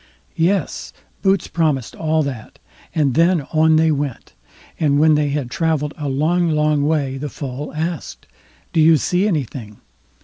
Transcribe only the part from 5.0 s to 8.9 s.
they had travelled a long long way, the Foal asked: "Do